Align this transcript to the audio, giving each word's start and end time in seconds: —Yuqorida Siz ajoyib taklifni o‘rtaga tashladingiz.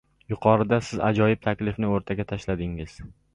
—Yuqorida 0.31 0.79
Siz 0.87 1.03
ajoyib 1.09 1.43
taklifni 1.43 1.91
o‘rtaga 1.97 2.27
tashladingiz. 2.33 2.99